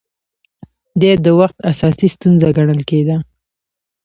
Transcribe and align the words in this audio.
دې 1.01 1.11
د 1.25 1.27
وخت 1.39 1.57
اساسي 1.71 2.07
ستونزه 2.15 2.47
ګڼل 2.57 2.81
کېده 2.89 3.17